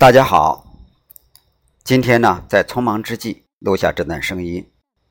[0.00, 0.64] 大家好，
[1.84, 4.66] 今天呢，在匆忙之际录下这段声音，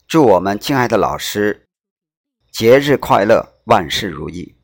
[0.08, 1.68] 祝我们敬爱的老师
[2.52, 4.56] 节日快乐，万事如意。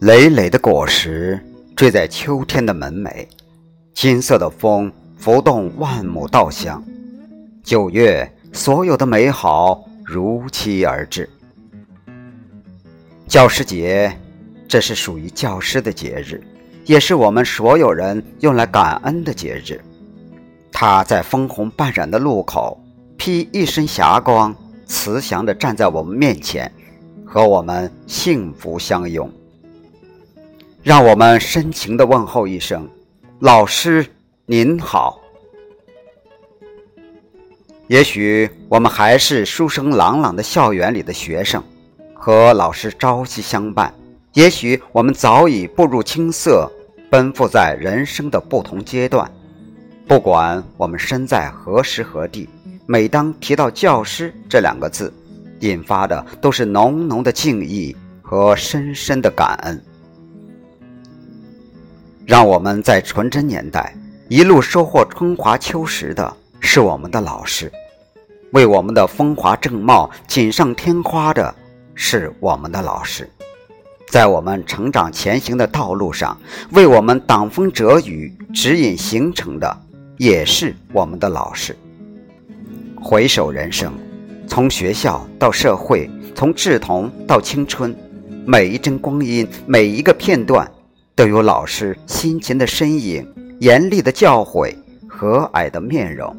[0.00, 1.40] 累累的果实
[1.76, 3.28] 坠在秋天的门楣。
[4.02, 6.82] 金色的风拂动万亩稻香，
[7.62, 11.30] 九月所有的美好如期而至。
[13.28, 14.12] 教师节，
[14.66, 16.42] 这是属于教师的节日，
[16.84, 19.80] 也是我们所有人用来感恩的节日。
[20.72, 22.76] 他在枫红半染的路口，
[23.16, 24.52] 披一身霞光，
[24.84, 26.68] 慈祥地站在我们面前，
[27.24, 29.30] 和我们幸福相拥。
[30.82, 32.90] 让我们深情地问候一声。
[33.44, 34.06] 老师
[34.46, 35.20] 您好，
[37.88, 41.60] 也许我们还是书声朗朗的校园里的学生，
[42.14, 43.92] 和老师朝夕相伴；
[44.34, 46.70] 也许我们早已步入青涩，
[47.10, 49.28] 奔赴在人生的不同阶段。
[50.06, 52.48] 不管我们身在何时何地，
[52.86, 55.12] 每当提到教师这两个字，
[55.58, 59.84] 引发的都是浓浓的敬意和深深的感恩。
[62.24, 63.94] 让我们在纯真年代
[64.28, 67.70] 一路收获春华秋实的是我们的老师，
[68.52, 71.52] 为我们的风华正茂锦上添花的
[71.94, 73.28] 是我们的老师，
[74.08, 76.38] 在我们成长前行的道路上
[76.70, 79.76] 为我们挡风遮雨、指引行程的
[80.16, 81.76] 也是我们的老师。
[83.02, 83.92] 回首人生，
[84.46, 87.94] 从学校到社会，从稚童到青春，
[88.46, 90.70] 每一帧光阴，每一个片段。
[91.22, 93.24] 都有老师辛勤的身影、
[93.60, 94.76] 严厉的教诲、
[95.08, 96.36] 和蔼的面容。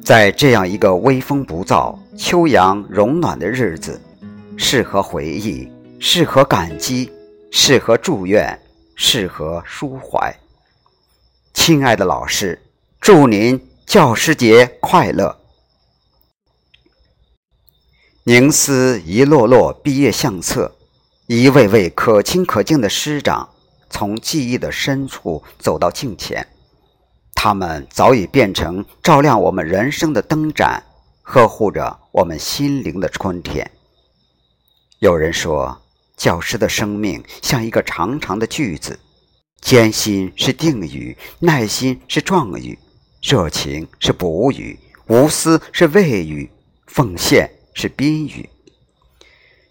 [0.00, 4.00] 在这样一个微风不燥、秋阳融暖的日子，
[4.56, 5.68] 适合回忆，
[5.98, 7.10] 适合感激，
[7.50, 8.56] 适合祝愿，
[8.94, 10.32] 适合抒怀。
[11.52, 12.62] 亲爱的老师，
[13.00, 15.36] 祝您教师节快乐！
[18.22, 20.76] 凝思一摞摞毕业相册。
[21.32, 23.48] 一位位可亲可敬的师长，
[23.88, 26.44] 从记忆的深处走到镜前，
[27.36, 30.82] 他们早已变成照亮我们人生的灯盏，
[31.22, 33.70] 呵护着我们心灵的春天。
[34.98, 35.80] 有人说，
[36.16, 38.98] 教师的生命像一个长长的句子，
[39.60, 42.76] 艰辛是定语，耐心是状语，
[43.22, 44.76] 热情是补语，
[45.06, 46.50] 无私是谓语，
[46.88, 48.50] 奉献是宾语。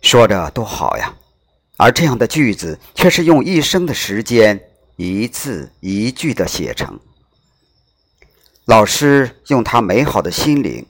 [0.01, 1.13] 说着多好呀！
[1.81, 4.59] 而这样的句子，却是用一生的时间，
[4.97, 6.99] 一字一句的写成。
[8.65, 10.85] 老师用他美好的心灵，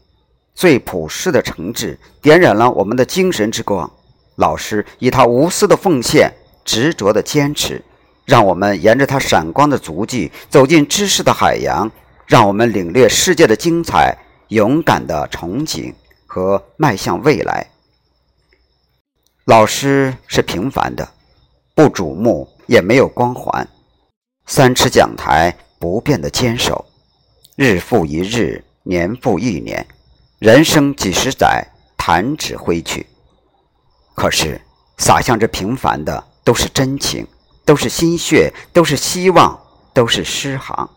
[0.55, 3.89] 最朴实的诚挚，点燃了我们的精神之光。
[4.37, 6.33] 老师以他无私的奉献，
[6.65, 7.83] 执着的坚持，
[8.25, 11.91] 让我们沿着他闪光的足迹，走进知识的海洋，
[12.25, 14.17] 让我们领略世界的精彩，
[14.47, 15.93] 勇敢的憧憬
[16.25, 17.69] 和迈向未来。
[19.49, 21.09] 老师是平凡的，
[21.73, 23.67] 不瞩目，也没有光环。
[24.45, 26.85] 三尺讲台不变的坚守，
[27.55, 29.83] 日复一日，年复一年，
[30.37, 31.65] 人生几十载，
[31.97, 33.07] 弹指挥去。
[34.13, 34.61] 可是
[34.99, 37.25] 洒向这平凡的，都是真情，
[37.65, 39.59] 都是心血，都是希望，
[39.95, 40.87] 都是诗行。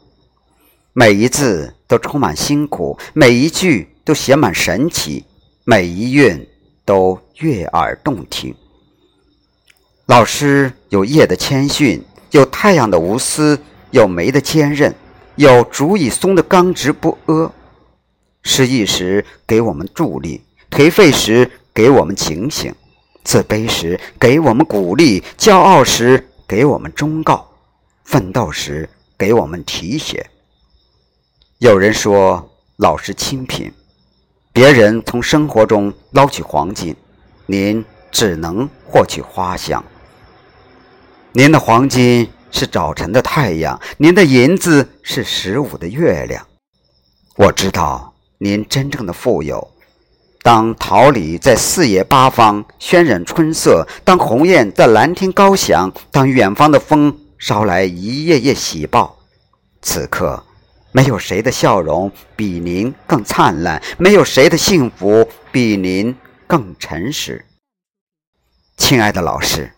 [0.93, 5.25] 每一字都充满辛苦，每一句都写满神奇，
[5.65, 6.47] 每一韵。
[6.93, 8.55] 都悦耳动听。
[10.05, 13.59] 老师有夜的谦逊，有太阳的无私，
[13.93, 14.95] 有梅的坚韧，
[15.37, 17.51] 有竹已松的刚直不阿。
[18.43, 22.75] 失意时给我们助力，颓废时给我们警醒，
[23.25, 27.49] 自卑时给我们鼓励，骄傲时给我们忠告，
[28.05, 28.87] 奋斗时
[29.17, 30.29] 给我们提携。
[31.57, 33.73] 有人说，老师清贫。
[34.55, 36.95] 别人从生活中捞取黄金，
[37.47, 39.83] 您只能获取花香。
[41.33, 46.47] 您的黄金是早晨的太阳，您的银子是十五的月亮。
[47.37, 49.67] 我知道您真正的富有。
[50.43, 59.17] 当桃李在四野八方渲染春色，当鸿雁在蓝天高翔，当远方的风捎来一页页喜报，
[59.81, 60.45] 此刻。
[60.95, 66.15] 没有谁的笑容比您更灿烂，没有谁的幸福比您
[66.47, 67.43] 更诚实。
[68.77, 69.73] 亲爱的老师，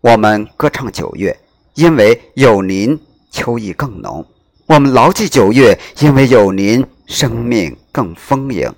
[0.00, 1.38] 我们歌唱九月，
[1.74, 2.98] 因为有您
[3.30, 4.26] 秋意更浓。
[4.64, 8.72] 我们牢记九月，因为有您，生命更丰盈。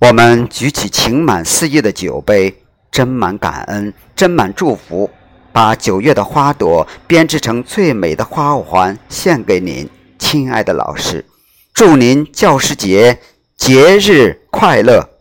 [0.00, 2.54] 我们举起情满四溢的酒杯，
[2.92, 5.10] 斟满感恩，斟满祝福，
[5.52, 9.88] 把九月的花朵编织成最美的花环，献给您，
[10.34, 11.24] 亲爱的老师。
[11.72, 13.20] 祝您教师节
[13.56, 15.13] 节日快乐！